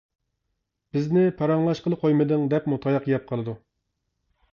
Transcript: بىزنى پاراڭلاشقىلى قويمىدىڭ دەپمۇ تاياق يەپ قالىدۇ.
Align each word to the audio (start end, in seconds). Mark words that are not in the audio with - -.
بىزنى 0.95 1.25
پاراڭلاشقىلى 1.41 1.99
قويمىدىڭ 2.05 2.47
دەپمۇ 2.55 2.79
تاياق 2.87 3.07
يەپ 3.13 3.29
قالىدۇ. 3.33 3.55